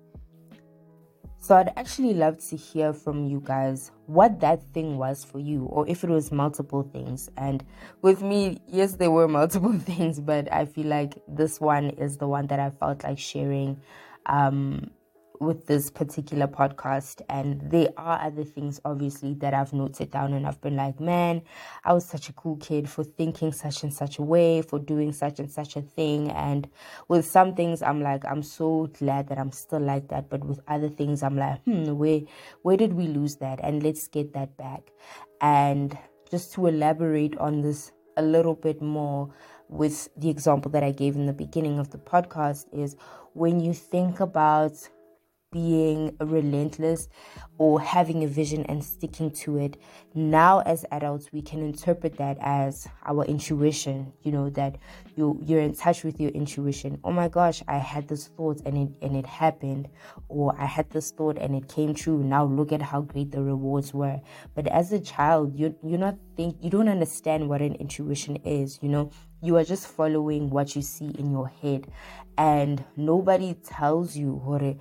so 1.40 1.56
I'd 1.56 1.72
actually 1.76 2.14
love 2.14 2.38
to 2.48 2.56
hear 2.56 2.92
from 2.92 3.24
you 3.24 3.40
guys 3.42 3.92
what 4.06 4.40
that 4.40 4.62
thing 4.74 4.98
was 4.98 5.24
for 5.24 5.38
you, 5.38 5.64
or 5.66 5.88
if 5.88 6.02
it 6.02 6.10
was 6.10 6.32
multiple 6.32 6.82
things. 6.82 7.30
And 7.36 7.64
with 8.02 8.22
me, 8.22 8.58
yes, 8.66 8.96
there 8.96 9.10
were 9.10 9.28
multiple 9.28 9.72
things, 9.78 10.20
but 10.20 10.52
I 10.52 10.64
feel 10.64 10.86
like 10.86 11.14
this 11.28 11.60
one 11.60 11.90
is 11.90 12.16
the 12.16 12.26
one 12.26 12.48
that 12.48 12.58
I 12.58 12.70
felt 12.70 13.04
like 13.04 13.18
sharing 13.18 13.80
um, 14.26 14.90
with 15.40 15.66
this 15.66 15.90
particular 15.90 16.46
podcast 16.46 17.22
and 17.28 17.60
there 17.70 17.88
are 17.96 18.20
other 18.22 18.44
things 18.44 18.80
obviously 18.84 19.34
that 19.34 19.54
I've 19.54 19.72
noted 19.72 20.10
down 20.10 20.32
and 20.32 20.46
I've 20.46 20.60
been 20.60 20.76
like 20.76 21.00
man 21.00 21.42
I 21.84 21.92
was 21.92 22.04
such 22.04 22.28
a 22.28 22.32
cool 22.32 22.56
kid 22.56 22.88
for 22.88 23.04
thinking 23.04 23.52
such 23.52 23.82
and 23.82 23.92
such 23.92 24.18
a 24.18 24.22
way 24.22 24.62
for 24.62 24.78
doing 24.78 25.12
such 25.12 25.38
and 25.38 25.50
such 25.50 25.76
a 25.76 25.82
thing. 25.82 26.30
And 26.30 26.68
with 27.08 27.26
some 27.26 27.54
things 27.54 27.82
I'm 27.82 28.02
like 28.02 28.24
I'm 28.24 28.42
so 28.42 28.90
glad 28.98 29.28
that 29.28 29.38
I'm 29.38 29.52
still 29.52 29.80
like 29.80 30.08
that. 30.08 30.28
But 30.28 30.44
with 30.44 30.60
other 30.68 30.88
things 30.88 31.22
I'm 31.22 31.36
like 31.36 31.62
hmm 31.64 31.96
where 31.96 32.20
where 32.62 32.76
did 32.76 32.94
we 32.94 33.06
lose 33.06 33.36
that? 33.36 33.60
And 33.62 33.82
let's 33.82 34.08
get 34.08 34.32
that 34.34 34.56
back. 34.56 34.90
And 35.40 35.96
just 36.30 36.52
to 36.54 36.66
elaborate 36.66 37.36
on 37.38 37.62
this 37.62 37.92
a 38.16 38.22
little 38.22 38.54
bit 38.54 38.82
more 38.82 39.30
with 39.68 40.08
the 40.16 40.28
example 40.28 40.70
that 40.72 40.82
I 40.82 40.90
gave 40.90 41.14
in 41.14 41.26
the 41.26 41.32
beginning 41.32 41.78
of 41.78 41.90
the 41.90 41.98
podcast 41.98 42.66
is 42.72 42.96
when 43.34 43.60
you 43.60 43.72
think 43.72 44.20
about 44.20 44.88
being 45.50 46.14
relentless 46.20 47.08
or 47.56 47.80
having 47.80 48.22
a 48.22 48.26
vision 48.26 48.64
and 48.66 48.84
sticking 48.84 49.30
to 49.30 49.56
it. 49.56 49.76
Now, 50.14 50.60
as 50.60 50.84
adults, 50.92 51.32
we 51.32 51.40
can 51.40 51.60
interpret 51.60 52.18
that 52.18 52.36
as 52.40 52.86
our 53.06 53.24
intuition. 53.24 54.12
You 54.22 54.32
know 54.32 54.50
that 54.50 54.76
you 55.16 55.40
you're 55.42 55.60
in 55.60 55.74
touch 55.74 56.04
with 56.04 56.20
your 56.20 56.30
intuition. 56.30 57.00
Oh 57.02 57.12
my 57.12 57.28
gosh, 57.28 57.62
I 57.66 57.78
had 57.78 58.08
this 58.08 58.28
thought 58.28 58.60
and 58.66 58.76
it 58.76 59.04
and 59.04 59.16
it 59.16 59.26
happened, 59.26 59.88
or 60.28 60.54
I 60.58 60.66
had 60.66 60.90
this 60.90 61.10
thought 61.10 61.38
and 61.38 61.54
it 61.54 61.68
came 61.68 61.94
true. 61.94 62.22
Now 62.22 62.44
look 62.44 62.72
at 62.72 62.82
how 62.82 63.00
great 63.00 63.32
the 63.32 63.42
rewards 63.42 63.94
were. 63.94 64.20
But 64.54 64.66
as 64.66 64.92
a 64.92 65.00
child, 65.00 65.58
you 65.58 65.74
you're 65.82 65.98
not 65.98 66.16
think 66.36 66.56
you 66.60 66.68
don't 66.68 66.88
understand 66.88 67.48
what 67.48 67.62
an 67.62 67.74
intuition 67.76 68.36
is. 68.44 68.78
You 68.82 68.90
know, 68.90 69.10
you 69.42 69.56
are 69.56 69.64
just 69.64 69.88
following 69.88 70.50
what 70.50 70.76
you 70.76 70.82
see 70.82 71.08
in 71.18 71.30
your 71.30 71.48
head, 71.48 71.88
and 72.36 72.84
nobody 72.96 73.54
tells 73.54 74.14
you 74.16 74.32
what 74.32 74.62
it 74.62 74.78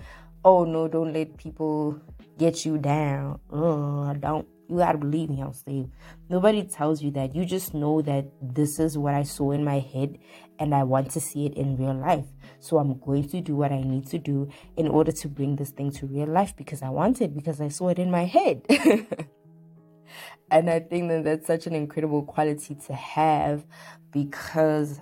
oh 0.47 0.63
no, 0.63 0.87
don't 0.87 1.11
let 1.11 1.35
people 1.35 1.99
get 2.37 2.65
you 2.65 2.77
down. 2.77 3.37
Uh, 3.51 4.13
don't 4.13 4.47
you 4.69 4.77
gotta 4.77 4.97
believe 4.97 5.29
me, 5.29 5.41
I'll 5.41 5.51
save. 5.51 5.89
Nobody 6.29 6.63
tells 6.63 7.01
you 7.01 7.11
that. 7.11 7.35
You 7.35 7.43
just 7.43 7.73
know 7.73 8.01
that 8.03 8.27
this 8.41 8.79
is 8.79 8.97
what 8.97 9.13
I 9.13 9.23
saw 9.23 9.51
in 9.51 9.65
my 9.65 9.79
head 9.79 10.17
and 10.57 10.73
I 10.73 10.83
want 10.83 11.11
to 11.11 11.19
see 11.19 11.45
it 11.45 11.53
in 11.55 11.75
real 11.75 11.93
life. 11.93 12.25
So 12.61 12.77
I'm 12.77 12.97
going 12.99 13.27
to 13.27 13.41
do 13.41 13.55
what 13.55 13.73
I 13.73 13.81
need 13.81 14.07
to 14.07 14.17
do 14.17 14.49
in 14.77 14.87
order 14.87 15.11
to 15.11 15.27
bring 15.27 15.57
this 15.57 15.71
thing 15.71 15.91
to 15.91 16.05
real 16.05 16.27
life 16.27 16.55
because 16.55 16.81
I 16.81 16.89
want 16.89 17.21
it, 17.21 17.35
because 17.35 17.59
I 17.59 17.67
saw 17.67 17.89
it 17.89 17.99
in 17.99 18.09
my 18.09 18.23
head. 18.23 18.65
and 20.51 20.69
I 20.69 20.79
think 20.79 21.09
that 21.09 21.23
that's 21.25 21.47
such 21.47 21.67
an 21.67 21.75
incredible 21.75 22.23
quality 22.23 22.75
to 22.87 22.93
have 22.93 23.65
because 24.11 25.01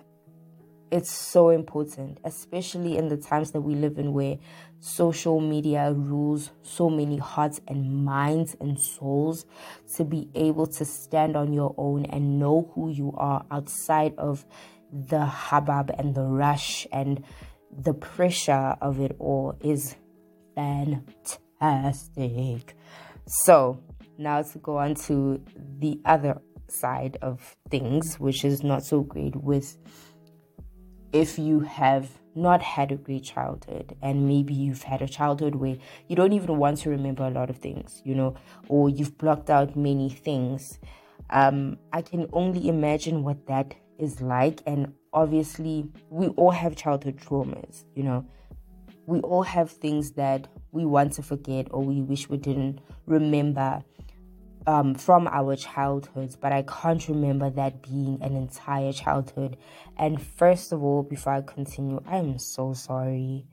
it's 0.95 1.11
so 1.11 1.49
important, 1.49 2.19
especially 2.23 2.97
in 2.97 3.09
the 3.09 3.17
times 3.17 3.51
that 3.51 3.59
we 3.59 3.75
live 3.75 3.97
in 3.97 4.13
where 4.13 4.37
social 4.79 5.41
media 5.41 5.91
rules 5.91 6.51
so 6.61 6.89
many 6.89 7.17
hearts 7.17 7.59
and 7.67 8.05
minds 8.05 8.55
and 8.61 8.79
souls 8.79 9.45
to 9.97 10.05
be 10.05 10.29
able 10.35 10.65
to 10.65 10.85
stand 10.85 11.35
on 11.35 11.51
your 11.51 11.75
own 11.77 12.05
and 12.05 12.39
know 12.39 12.71
who 12.73 12.89
you 12.89 13.13
are 13.17 13.45
outside 13.51 14.13
of 14.17 14.45
the 14.89 15.25
hubbub 15.25 15.91
and 15.97 16.15
the 16.15 16.23
rush 16.23 16.87
and 16.93 17.25
the 17.77 17.93
pressure 17.93 18.77
of 18.79 19.01
it 19.01 19.17
all 19.19 19.57
is 19.59 19.97
fantastic. 20.55 21.03
So, 23.27 23.83
now 24.17 24.43
to 24.43 24.59
go 24.59 24.77
on 24.77 24.95
to 24.95 25.43
the 25.77 25.99
other 26.05 26.41
side 26.69 27.17
of 27.21 27.57
things, 27.69 28.17
which 28.17 28.45
is 28.45 28.63
not 28.63 28.85
so 28.85 29.01
great 29.01 29.35
with 29.35 29.75
if 31.15 31.39
you 31.39 31.61
have 31.61 32.09
not 32.35 32.61
had 32.61 32.91
a 32.91 32.95
great 32.95 33.23
childhood 33.23 33.95
and 34.01 34.27
maybe 34.27 34.53
you've 34.53 34.83
had 34.83 35.01
a 35.01 35.07
childhood 35.07 35.55
where 35.55 35.77
you 36.09 36.15
don't 36.15 36.33
even 36.33 36.57
want 36.57 36.77
to 36.77 36.89
remember 36.89 37.23
a 37.23 37.29
lot 37.29 37.49
of 37.49 37.57
things 37.57 38.01
you 38.03 38.13
know 38.13 38.35
or 38.67 38.89
you've 38.89 39.17
blocked 39.17 39.49
out 39.49 39.75
many 39.77 40.09
things 40.09 40.79
um 41.29 41.77
i 41.93 42.01
can 42.01 42.27
only 42.33 42.67
imagine 42.67 43.23
what 43.23 43.47
that 43.47 43.73
is 43.97 44.21
like. 44.21 44.61
And 44.65 44.93
obviously 45.13 45.87
we 46.09 46.27
all 46.29 46.51
have 46.51 46.75
childhood 46.75 47.17
traumas 47.17 47.85
you 47.95 48.03
know. 48.03 48.25
We 49.07 49.19
all 49.19 49.43
have 49.43 49.69
things 49.69 50.11
that 50.13 50.47
we 50.71 50.83
want 50.83 51.13
to 51.13 51.21
forget 51.21 51.67
or 51.69 51.83
we 51.83 52.01
wish 52.01 52.27
we 52.27 52.37
didn't 52.37 52.79
remember 53.05 53.83
um, 54.67 54.95
from 54.95 55.27
our 55.27 55.55
childhoods, 55.55 56.35
but 56.35 56.51
I 56.51 56.63
can't 56.63 57.07
remember 57.07 57.49
that 57.51 57.81
being 57.81 58.19
an 58.21 58.35
entire 58.35 58.91
childhood. 58.93 59.57
And 59.97 60.21
first 60.21 60.71
of 60.71 60.83
all, 60.83 61.03
before 61.03 61.33
I 61.33 61.41
continue, 61.41 62.01
I 62.07 62.17
am 62.17 62.39
so 62.39 62.73
sorry 62.73 63.45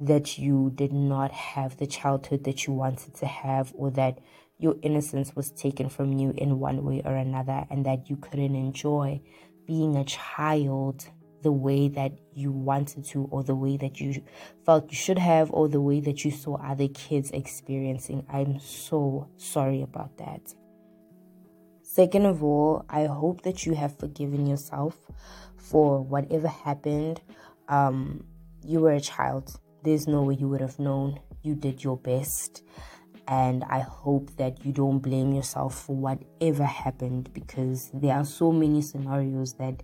that 0.00 0.38
you 0.38 0.72
did 0.74 0.92
not 0.92 1.32
have 1.32 1.76
the 1.76 1.86
childhood 1.86 2.44
that 2.44 2.66
you 2.66 2.72
wanted 2.72 3.14
to 3.14 3.26
have, 3.26 3.72
or 3.76 3.90
that 3.92 4.18
your 4.58 4.76
innocence 4.82 5.34
was 5.34 5.50
taken 5.50 5.88
from 5.88 6.12
you 6.12 6.32
in 6.36 6.58
one 6.58 6.84
way 6.84 7.02
or 7.04 7.14
another, 7.14 7.64
and 7.70 7.84
that 7.86 8.08
you 8.08 8.16
couldn't 8.16 8.54
enjoy 8.54 9.20
being 9.66 9.96
a 9.96 10.04
child 10.04 11.08
the 11.42 11.52
way 11.52 11.88
that 11.88 12.12
you 12.34 12.52
wanted 12.52 13.04
to, 13.06 13.28
or 13.30 13.42
the 13.42 13.54
way 13.54 13.76
that 13.76 14.00
you 14.00 14.22
felt 14.64 14.90
you 14.90 14.96
should 14.96 15.18
have, 15.18 15.50
or 15.50 15.68
the 15.68 15.80
way 15.80 16.00
that 16.00 16.24
you 16.24 16.30
saw 16.30 16.56
other 16.56 16.88
kids 16.88 17.30
experiencing. 17.32 18.24
I'm 18.32 18.60
so 18.60 19.28
sorry 19.36 19.82
about 19.82 20.16
that. 20.18 20.54
Second 21.82 22.26
of 22.26 22.42
all, 22.42 22.84
I 22.88 23.04
hope 23.04 23.42
that 23.42 23.66
you 23.66 23.74
have 23.74 23.98
forgiven 23.98 24.46
yourself 24.46 24.96
for 25.56 26.00
whatever 26.00 26.48
happened. 26.48 27.20
Um, 27.68 28.24
you 28.64 28.80
were 28.80 28.92
a 28.92 29.00
child, 29.00 29.60
there's 29.82 30.06
no 30.06 30.22
way 30.22 30.34
you 30.34 30.48
would 30.48 30.60
have 30.60 30.78
known. 30.78 31.20
You 31.42 31.54
did 31.54 31.82
your 31.82 31.96
best. 31.96 32.62
And 33.26 33.64
I 33.64 33.80
hope 33.80 34.36
that 34.36 34.64
you 34.64 34.72
don't 34.72 34.98
blame 34.98 35.32
yourself 35.32 35.78
for 35.86 35.96
whatever 35.96 36.64
happened 36.64 37.32
because 37.32 37.90
there 37.92 38.14
are 38.14 38.24
so 38.24 38.52
many 38.52 38.82
scenarios 38.82 39.54
that 39.54 39.82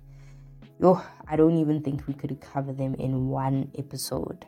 oh, 0.83 1.07
I 1.27 1.37
don't 1.37 1.59
even 1.59 1.83
think 1.83 2.07
we 2.07 2.15
could 2.15 2.41
cover 2.41 2.73
them 2.73 2.95
in 2.95 3.29
one 3.29 3.71
episode. 3.79 4.47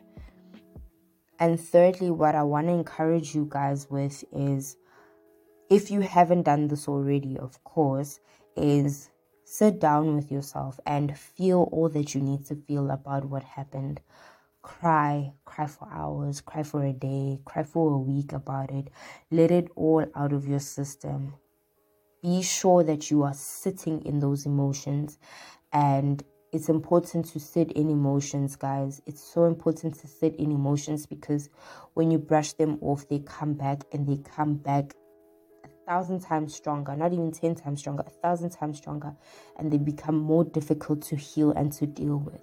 And 1.39 1.59
thirdly, 1.59 2.11
what 2.11 2.35
I 2.35 2.43
want 2.43 2.67
to 2.67 2.73
encourage 2.73 3.33
you 3.33 3.47
guys 3.49 3.89
with 3.89 4.23
is 4.31 4.77
if 5.69 5.89
you 5.89 6.01
haven't 6.01 6.43
done 6.43 6.67
this 6.67 6.87
already, 6.87 7.37
of 7.37 7.63
course, 7.63 8.19
is 8.55 9.09
sit 9.43 9.79
down 9.79 10.15
with 10.15 10.31
yourself 10.31 10.79
and 10.85 11.17
feel 11.17 11.67
all 11.71 11.89
that 11.89 12.13
you 12.13 12.21
need 12.21 12.45
to 12.45 12.55
feel 12.55 12.91
about 12.91 13.25
what 13.25 13.43
happened. 13.43 14.01
Cry, 14.61 15.33
cry 15.45 15.65
for 15.65 15.87
hours, 15.91 16.41
cry 16.41 16.61
for 16.61 16.83
a 16.85 16.93
day, 16.93 17.39
cry 17.45 17.63
for 17.63 17.93
a 17.93 17.97
week 17.97 18.33
about 18.33 18.69
it. 18.69 18.89
Let 19.31 19.49
it 19.49 19.69
all 19.75 20.05
out 20.15 20.33
of 20.33 20.47
your 20.47 20.59
system. 20.59 21.33
Be 22.21 22.43
sure 22.43 22.83
that 22.83 23.09
you 23.09 23.23
are 23.23 23.33
sitting 23.33 24.05
in 24.05 24.19
those 24.19 24.45
emotions 24.45 25.17
and 25.73 26.23
it's 26.51 26.67
important 26.67 27.25
to 27.27 27.39
sit 27.39 27.71
in 27.73 27.89
emotions, 27.89 28.55
guys. 28.55 29.01
It's 29.05 29.23
so 29.23 29.45
important 29.45 29.97
to 29.99 30.07
sit 30.07 30.35
in 30.35 30.51
emotions 30.51 31.05
because 31.05 31.49
when 31.93 32.11
you 32.11 32.17
brush 32.17 32.53
them 32.53 32.77
off, 32.81 33.07
they 33.07 33.19
come 33.19 33.53
back 33.53 33.83
and 33.93 34.05
they 34.05 34.17
come 34.17 34.55
back 34.55 34.93
a 35.63 35.69
thousand 35.89 36.19
times 36.19 36.53
stronger, 36.53 36.95
not 36.95 37.13
even 37.13 37.31
10 37.31 37.55
times 37.55 37.79
stronger, 37.79 38.03
a 38.05 38.09
thousand 38.09 38.49
times 38.49 38.77
stronger, 38.77 39.15
and 39.57 39.71
they 39.71 39.77
become 39.77 40.17
more 40.17 40.43
difficult 40.43 41.01
to 41.03 41.15
heal 41.15 41.51
and 41.51 41.71
to 41.73 41.87
deal 41.87 42.17
with. 42.17 42.41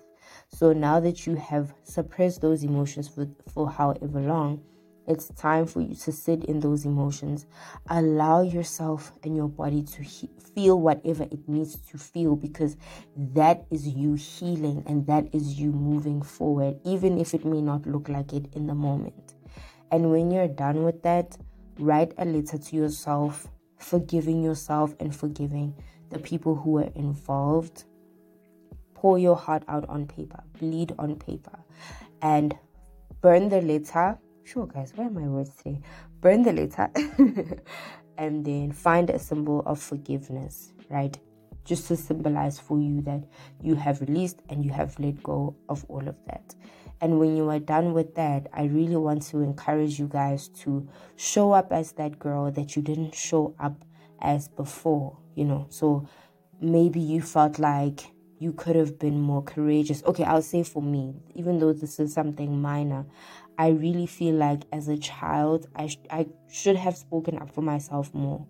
So 0.49 0.73
now 0.73 1.01
that 1.01 1.27
you 1.27 1.35
have 1.37 1.75
suppressed 1.85 2.41
those 2.41 2.65
emotions 2.65 3.09
for, 3.09 3.29
for 3.53 3.71
however 3.71 4.21
long, 4.21 4.63
it's 5.09 5.29
time 5.29 5.67
for 5.67 5.81
you 5.81 5.95
to 5.95 6.13
sit 6.13 6.45
in 6.45 6.61
those 6.61 6.85
emotions. 6.85 7.47
Allow 7.89 8.43
yourself 8.43 9.13
and 9.25 9.35
your 9.35 9.49
body 9.49 9.83
to 9.83 10.03
he- 10.03 10.31
feel 10.55 10.79
whatever 10.79 11.23
it 11.25 11.49
needs 11.49 11.77
to 11.91 11.99
feel 11.99 12.37
because 12.37 12.77
that 13.17 13.65
is 13.71 13.89
you 13.89 14.15
healing 14.15 14.85
and 14.87 15.07
that 15.07 15.35
is 15.35 15.59
you 15.59 15.73
moving 15.73 16.21
forward, 16.21 16.79
even 16.85 17.19
if 17.19 17.33
it 17.33 17.45
may 17.45 17.63
not 17.63 17.87
look 17.87 18.09
like 18.09 18.35
it 18.35 18.53
in 18.55 18.67
the 18.67 18.75
moment. 18.75 19.35
And 19.91 20.11
when 20.11 20.31
you're 20.31 20.47
done 20.47 20.85
with 20.85 21.03
that, 21.03 21.39
write 21.79 22.13
a 22.19 22.27
letter 22.27 22.59
to 22.59 22.77
yourself, 22.77 23.49
forgiving 23.79 24.43
yourself 24.43 24.95
and 25.01 25.17
forgiving 25.17 25.75
the 26.11 26.19
people 26.19 26.55
who 26.55 26.73
were 26.73 26.91
involved. 26.95 27.85
Pour 28.95 29.19
your 29.19 29.37
heart 29.37 29.63
out 29.69 29.89
on 29.89 30.07
paper, 30.07 30.43
bleed 30.59 30.93
on 30.99 31.17
paper, 31.17 31.59
and 32.21 32.59
burn 33.23 33.49
the 33.49 33.63
letter 33.63 34.19
Sure, 34.51 34.67
guys, 34.67 34.95
where 34.95 35.09
are 35.09 35.11
my 35.11 35.29
words 35.29 35.51
today? 35.57 35.79
Burn 36.23 36.43
the 36.43 36.55
letter 36.55 36.89
and 38.17 38.47
then 38.47 38.73
find 38.73 39.11
a 39.11 39.19
symbol 39.19 39.63
of 39.67 39.79
forgiveness, 39.79 40.73
right? 40.89 41.19
Just 41.67 41.87
to 41.89 41.97
symbolize 41.97 42.59
for 42.59 42.81
you 42.81 43.03
that 43.03 43.25
you 43.61 43.75
have 43.75 44.01
released 44.01 44.41
and 44.49 44.65
you 44.65 44.71
have 44.71 44.99
let 44.99 45.23
go 45.23 45.55
of 45.69 45.85
all 45.91 46.09
of 46.09 46.17
that. 46.29 46.55
And 47.03 47.19
when 47.19 47.37
you 47.37 47.51
are 47.51 47.59
done 47.59 47.93
with 47.93 48.15
that, 48.15 48.47
I 48.55 48.65
really 48.65 48.97
want 48.97 49.21
to 49.25 49.43
encourage 49.43 49.99
you 49.99 50.09
guys 50.09 50.49
to 50.61 50.89
show 51.17 51.53
up 51.53 51.71
as 51.71 51.93
that 51.93 52.19
girl 52.19 52.51
that 52.53 52.75
you 52.75 52.81
didn't 52.81 53.15
show 53.15 53.55
up 53.61 53.85
as 54.23 54.49
before, 54.49 55.19
you 55.35 55.45
know. 55.45 55.67
So 55.69 56.09
maybe 56.59 57.01
you 57.01 57.21
felt 57.21 57.59
like 57.59 58.01
you 58.39 58.53
could 58.53 58.77
have 58.77 58.99
been 58.99 59.21
more 59.21 59.43
courageous. 59.43 60.03
Okay, 60.05 60.25
I'll 60.25 60.43
say 60.43 60.63
for 60.63 60.83
me, 60.83 61.17
even 61.35 61.59
though 61.59 61.73
this 61.73 61.99
is 61.99 62.15
something 62.15 62.63
minor, 62.63 63.05
I 63.59 63.71
really 63.71 64.07
feel 64.07 64.37
like 64.37 64.63
as 64.73 64.87
a 64.87 64.97
child, 64.97 65.67
I, 65.75 65.89
sh- 65.89 65.99
I 66.11 66.27
should 66.49 66.77
have 66.77 66.97
spoken 66.97 67.39
up 67.39 67.51
for 67.53 67.61
myself 67.61 68.15
more. 68.15 68.47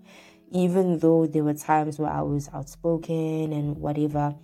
Even 0.53 0.99
though 0.99 1.27
there 1.27 1.45
were 1.45 1.55
times 1.55 1.99
where 1.99 2.11
I 2.11 2.21
was 2.21 2.51
outspoken 2.53 3.53
and 3.53 3.79
whatever, 3.79 4.35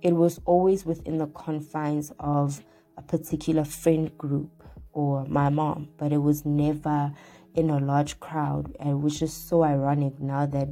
it 0.00 0.14
was 0.14 0.40
always 0.46 0.86
within 0.86 1.18
the 1.18 1.26
confines 1.26 2.10
of 2.18 2.62
a 2.96 3.02
particular 3.02 3.64
friend 3.64 4.16
group 4.16 4.50
or 4.92 5.26
my 5.26 5.50
mom, 5.50 5.88
but 5.98 6.10
it 6.10 6.22
was 6.22 6.46
never 6.46 7.12
in 7.54 7.68
a 7.68 7.78
large 7.78 8.18
crowd. 8.18 8.74
And 8.80 9.02
which 9.02 9.20
is 9.20 9.32
so 9.32 9.62
ironic 9.62 10.18
now 10.20 10.46
that 10.46 10.68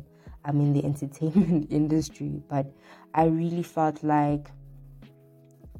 I'm 0.46 0.60
in 0.60 0.72
the 0.72 0.84
entertainment 0.84 1.66
industry. 1.70 2.40
But 2.48 2.72
I 3.14 3.24
really 3.26 3.62
felt 3.62 4.02
like 4.02 4.50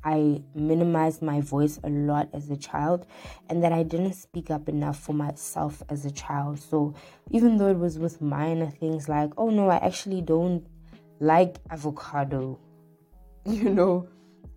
I 0.04 0.42
minimized 0.54 1.22
my 1.22 1.40
voice 1.40 1.78
a 1.84 1.88
lot 1.88 2.28
as 2.32 2.50
a 2.50 2.56
child 2.56 3.06
and 3.48 3.62
that 3.62 3.72
I 3.72 3.82
didn't 3.82 4.14
speak 4.14 4.50
up 4.50 4.68
enough 4.68 4.98
for 4.98 5.12
myself 5.12 5.82
as 5.88 6.04
a 6.04 6.10
child. 6.10 6.58
So 6.58 6.94
even 7.30 7.56
though 7.56 7.68
it 7.68 7.78
was 7.78 7.98
with 7.98 8.20
minor 8.20 8.66
things 8.66 9.08
like, 9.08 9.32
oh 9.36 9.50
no, 9.50 9.68
I 9.68 9.76
actually 9.76 10.20
don't 10.22 10.66
like 11.20 11.58
avocado, 11.70 12.58
you 13.44 13.70
know, 13.70 14.08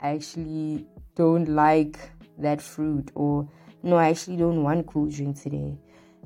I 0.02 0.10
actually 0.10 0.88
don't 1.16 1.48
like 1.50 1.98
that 2.38 2.62
fruit, 2.62 3.12
or 3.16 3.48
no, 3.84 3.96
I 3.96 4.10
actually 4.10 4.38
don't 4.38 4.64
want 4.64 4.88
cool 4.88 5.10
drink 5.10 5.42
today. 5.42 5.78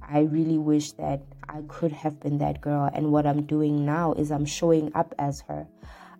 I 0.01 0.21
really 0.21 0.57
wish 0.57 0.93
that 0.93 1.21
I 1.47 1.61
could 1.67 1.91
have 1.91 2.19
been 2.19 2.37
that 2.39 2.61
girl. 2.61 2.89
And 2.93 3.11
what 3.11 3.27
I'm 3.27 3.43
doing 3.45 3.85
now 3.85 4.13
is 4.13 4.31
I'm 4.31 4.45
showing 4.45 4.91
up 4.95 5.13
as 5.19 5.41
her. 5.41 5.67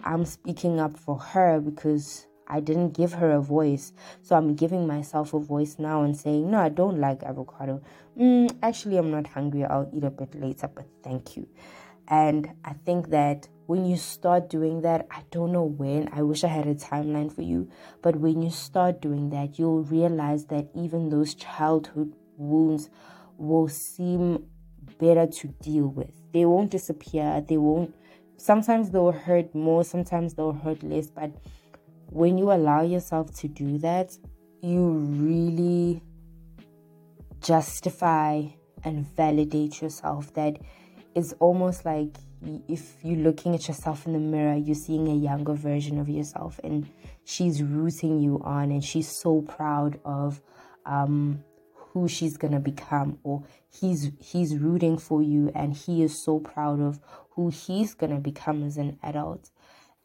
I'm 0.04 0.26
speaking 0.26 0.80
up 0.80 0.98
for 0.98 1.18
her 1.18 1.60
because 1.60 2.28
I 2.50 2.60
didn't 2.60 2.92
give 2.92 3.14
her 3.14 3.32
a 3.32 3.42
voice. 3.42 3.94
So 4.22 4.36
I'm 4.36 4.56
giving 4.56 4.88
myself 4.88 5.34
a 5.34 5.40
voice 5.40 5.78
now 5.80 6.04
and 6.04 6.18
saying, 6.18 6.50
no, 6.50 6.60
I 6.60 6.70
don't 6.70 7.00
like 7.00 7.24
avocado. 7.24 7.82
Mm, 8.18 8.58
actually, 8.64 8.98
I'm 8.98 9.12
not 9.12 9.28
hungry. 9.28 9.64
I'll 9.66 9.90
eat 9.94 10.04
a 10.04 10.10
bit 10.10 10.36
later, 10.36 10.68
but 10.68 10.86
thank 11.04 11.38
you. 11.38 11.48
And 12.08 12.52
I 12.66 12.74
think 12.74 13.10
that 13.10 13.48
when 13.68 13.86
you 13.86 13.98
start 13.98 14.50
doing 14.50 14.82
that, 14.82 15.06
I 15.12 15.22
don't 15.30 15.52
know 15.52 15.64
when, 15.64 16.10
I 16.12 16.24
wish 16.24 16.44
I 16.44 16.48
had 16.48 16.66
a 16.66 16.74
timeline 16.74 17.32
for 17.32 17.44
you, 17.44 17.70
but 18.02 18.16
when 18.16 18.42
you 18.42 18.50
start 18.50 19.00
doing 19.00 19.30
that, 19.30 19.60
you'll 19.60 19.84
realize 19.84 20.46
that 20.46 20.70
even 20.74 21.10
those 21.10 21.36
childhood 21.36 22.16
wounds 22.36 22.90
will 23.38 23.68
seem 23.68 24.46
better 24.98 25.28
to 25.28 25.48
deal 25.62 25.86
with. 25.86 26.10
They 26.34 26.46
won't 26.46 26.72
disappear, 26.72 27.46
they 27.48 27.58
won't, 27.58 27.94
sometimes 28.38 28.90
they'll 28.90 29.12
hurt 29.12 29.54
more, 29.54 29.84
sometimes 29.84 30.34
they'll 30.34 30.54
hurt 30.54 30.82
less, 30.82 31.12
but 31.12 31.32
when 32.12 32.38
you 32.38 32.52
allow 32.52 32.82
yourself 32.82 33.34
to 33.40 33.48
do 33.48 33.78
that, 33.80 34.18
you 34.62 34.90
really 34.90 36.02
justify 37.42 38.44
and 38.84 39.06
validate 39.16 39.82
yourself. 39.82 40.34
That 40.34 40.58
is 41.16 41.34
almost 41.40 41.86
like 41.86 42.18
if 42.68 42.96
you're 43.04 43.18
looking 43.18 43.54
at 43.54 43.68
yourself 43.68 44.06
in 44.06 44.14
the 44.14 44.20
mirror, 44.20 44.56
you're 44.56 44.76
seeing 44.76 45.08
a 45.08 45.16
younger 45.16 45.54
version 45.54 46.00
of 46.00 46.10
yourself, 46.10 46.60
and 46.64 46.88
she's 47.26 47.62
rooting 47.62 48.20
you 48.20 48.42
on, 48.44 48.72
and 48.72 48.84
she's 48.84 49.10
so 49.10 49.42
proud 49.42 50.00
of 50.06 50.42
um, 50.86 51.44
who 51.74 52.08
she's 52.08 52.38
gonna 52.38 52.60
become, 52.60 53.20
or 53.24 53.44
he's 53.70 54.12
he's 54.20 54.58
rooting 54.58 54.98
for 54.98 55.22
you, 55.22 55.52
and 55.54 55.74
he 55.74 56.02
is 56.02 56.18
so 56.18 56.40
proud 56.40 56.80
of 56.80 57.00
who 57.32 57.50
he's 57.50 57.94
gonna 57.94 58.20
become 58.20 58.64
as 58.64 58.78
an 58.78 58.98
adult 59.04 59.52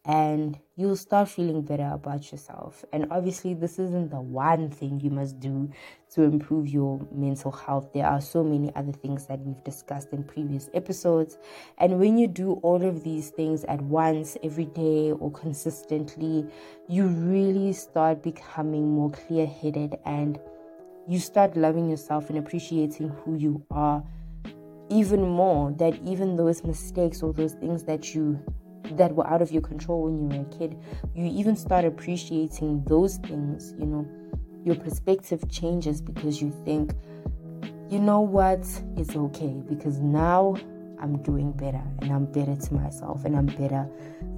and 0.07 0.59
you'll 0.77 0.97
start 0.97 1.29
feeling 1.31 1.63
better 1.63 1.91
about 1.93 2.31
yourself. 2.31 2.85
And 2.93 3.07
obviously, 3.11 3.55
this 3.55 3.79
isn't 3.79 4.11
the 4.11 4.21
one 4.21 4.69
thing 4.69 5.01
you 5.01 5.09
must 5.09 5.41
do 5.41 5.71
to 6.13 6.23
improve 6.23 6.69
your 6.69 7.01
mental 7.11 7.51
health. 7.51 7.93
There 7.95 8.07
are 8.07 8.21
so 8.21 8.45
many 8.45 8.75
other 8.77 8.93
things 8.93 9.27
that 9.27 9.41
we've 9.41 9.63
discussed 9.65 10.13
in 10.13 10.23
previous 10.25 10.69
episodes. 10.75 11.39
And 11.79 11.99
when 11.99 12.19
you 12.19 12.27
do 12.27 12.55
all 12.63 12.85
of 12.85 13.03
these 13.03 13.31
things 13.31 13.65
at 13.65 13.81
once, 13.81 14.37
every 14.43 14.67
day, 14.67 15.13
or 15.13 15.31
consistently, 15.33 16.47
you 16.87 17.07
really 17.07 17.73
start 17.73 18.23
becoming 18.23 18.91
more 18.91 19.11
clear 19.11 19.47
headed 19.47 19.97
and 20.05 20.39
you 21.09 21.19
start 21.19 21.57
loving 21.57 21.89
yourself 21.89 22.29
and 22.29 22.39
appreciating 22.39 23.09
who 23.09 23.37
you 23.37 23.65
are 23.71 24.05
even 24.91 25.23
more. 25.23 25.71
That 25.73 25.99
even 26.05 26.37
those 26.37 26.63
mistakes 26.63 27.23
or 27.23 27.33
those 27.33 27.55
things 27.55 27.85
that 27.85 28.15
you 28.15 28.39
that 28.93 29.15
were 29.15 29.27
out 29.27 29.43
of 29.43 29.51
your 29.51 29.63
control 29.63 30.05
when 30.05 30.19
you 30.19 30.39
were 30.39 30.45
a 30.45 30.59
kid, 30.59 30.79
you 31.15 31.25
even 31.27 31.57
start 31.57 31.85
appreciating 31.85 32.85
those 32.87 33.17
things, 33.19 33.75
you 33.79 33.87
know, 33.87 34.07
your 34.65 34.77
perspective 34.77 35.43
changes 35.51 36.01
because 36.01 36.41
you 36.41 36.51
think, 36.65 36.93
you 37.91 37.99
know 37.99 38.21
what, 38.21 38.61
it's 38.97 39.15
okay 39.15 39.63
because 39.69 39.99
now 40.01 40.57
I'm 40.99 41.23
doing 41.23 41.53
better 41.53 41.83
and 42.01 42.13
I'm 42.13 42.27
better 42.27 42.57
to 42.57 42.75
myself 42.75 43.25
and 43.25 43.37
I'm 43.37 43.47
better 43.47 43.89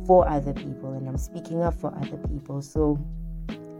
for 0.06 0.28
other 0.28 0.52
people 0.52 0.94
and 0.94 1.09
I'm 1.09 1.16
speaking 1.16 1.62
up 1.62 1.74
for 1.74 1.94
other 1.96 2.16
people. 2.28 2.61
So 2.62 2.98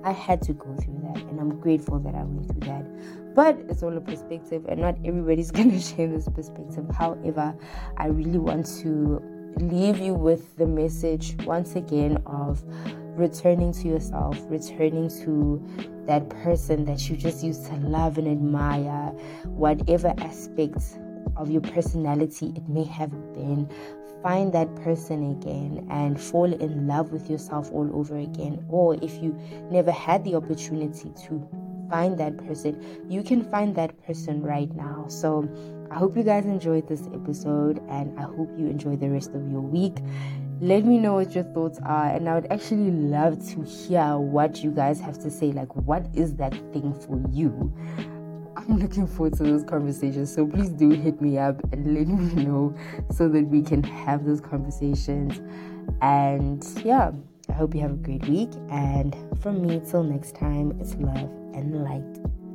I 0.05 0.13
had 0.13 0.41
to 0.43 0.53
go 0.53 0.73
through 0.77 1.01
that 1.03 1.23
and 1.25 1.41
I'm 1.41 1.59
grateful 1.61 1.99
that 1.99 2.15
I 2.15 2.23
went 2.23 2.49
through 2.49 2.61
that. 2.69 3.35
But 3.35 3.59
it's 3.69 3.83
all 3.83 3.97
a 3.97 4.01
perspective 4.01 4.65
and 4.69 4.81
not 4.81 4.97
everybody's 5.05 5.51
going 5.53 5.73
to 5.73 5.81
share 5.81 6.07
this 6.07 6.29
perspective. 6.29 6.89
However, 6.97 7.57
I 7.97 8.07
really 8.07 8.39
want 8.39 8.67
to 8.83 9.21
leave 9.59 9.99
you 9.99 10.15
with 10.15 10.57
the 10.57 10.67
message 10.67 11.35
once 11.45 11.77
again 11.77 12.23
of 12.27 12.63
returning 13.17 13.73
to 13.73 13.89
yourself, 13.89 14.39
returning 14.49 15.09
to 15.09 15.63
that 16.07 16.29
person 16.29 16.85
that 16.85 17.09
you 17.09 17.17
just 17.17 17.43
used 17.43 17.67
to 17.67 17.75
love 17.77 18.19
and 18.19 18.29
admire, 18.29 19.11
whatever 19.45 20.15
aspects 20.19 20.99
of 21.37 21.51
your 21.51 21.63
personality 21.63 22.53
it 22.57 22.69
may 22.69 22.85
have 22.85 23.11
been. 23.35 23.69
Find 24.23 24.53
that 24.53 24.75
person 24.77 25.33
again 25.33 25.87
and 25.91 26.21
fall 26.21 26.53
in 26.53 26.87
love 26.87 27.13
with 27.13 27.31
yourself 27.31 27.71
all 27.73 27.89
over 27.95 28.17
again. 28.17 28.65
Or 28.69 28.95
if 29.03 29.23
you 29.23 29.39
never 29.71 29.93
had 29.93 30.25
the 30.25 30.35
opportunity 30.35 31.13
to 31.27 31.49
find 31.91 32.19
that 32.19 32.37
person, 32.47 33.07
you 33.09 33.23
can 33.23 33.45
find 33.51 33.75
that 33.77 34.03
person 34.05 34.43
right 34.43 34.75
now. 34.75 35.05
So, 35.09 35.49
I 35.91 35.95
hope 35.95 36.17
you 36.17 36.23
guys 36.23 36.45
enjoyed 36.45 36.89
this 36.89 37.03
episode 37.15 37.81
and 37.89 38.19
I 38.19 38.23
hope 38.23 38.51
you 38.59 38.67
enjoy 38.67 38.97
the 38.97 39.09
rest 39.09 39.31
of 39.35 39.49
your 39.51 39.61
week. 39.61 39.99
Let 40.61 40.85
me 40.85 40.99
know 40.99 41.15
what 41.15 41.35
your 41.35 41.45
thoughts 41.45 41.79
are, 41.85 42.09
and 42.09 42.27
I 42.27 42.35
would 42.35 42.51
actually 42.51 42.91
love 42.91 43.47
to 43.51 43.63
hear 43.63 44.17
what 44.17 44.65
you 44.65 44.71
guys 44.71 44.99
have 45.01 45.19
to 45.19 45.31
say. 45.31 45.53
Like, 45.53 45.75
what 45.77 46.07
is 46.15 46.35
that 46.37 46.55
thing 46.73 46.95
for 46.95 47.23
you? 47.31 47.75
I'm 48.57 48.79
looking 48.79 49.07
forward 49.07 49.35
to 49.35 49.43
those 49.43 49.65
conversations. 49.65 50.35
So 50.35 50.47
please 50.47 50.71
do 50.71 50.91
hit 50.91 51.21
me 51.21 51.37
up 51.37 51.63
and 51.73 51.95
let 51.95 52.09
me 52.09 52.45
know 52.45 52.75
so 53.13 53.29
that 53.29 53.47
we 53.49 53.61
can 53.61 53.83
have 53.83 54.25
those 54.25 54.41
conversations. 54.41 55.41
And 56.01 56.67
yeah, 56.83 57.13
I 57.51 57.53
hope 57.53 57.75
you 57.75 57.83
have 57.83 57.93
a 57.93 57.97
great 57.97 58.27
week. 58.27 58.51
And 58.71 59.15
from 59.43 59.61
me, 59.61 59.83
till 59.89 60.03
next 60.03 60.35
time, 60.35 60.77
it's 60.81 60.95
love 60.95 61.31
and 61.55 61.85
light. 61.85 62.46